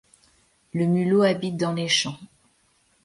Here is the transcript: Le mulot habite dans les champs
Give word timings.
Le 0.73 0.87
mulot 0.87 1.21
habite 1.21 1.57
dans 1.57 1.73
les 1.73 1.87
champs 1.87 2.17